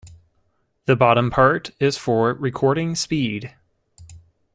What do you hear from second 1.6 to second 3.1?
is for recording